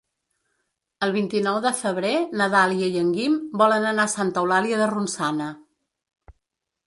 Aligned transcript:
El 1.07 1.11
vint-i-nou 1.15 1.57
de 1.65 1.71
febrer 1.81 2.13
na 2.41 2.47
Dàlia 2.55 2.89
i 2.95 2.97
en 3.01 3.11
Guim 3.17 3.35
volen 3.63 3.85
anar 3.89 4.05
a 4.09 4.13
Santa 4.13 4.43
Eulàlia 4.45 4.79
de 4.81 4.87
Ronçana. 4.95 5.51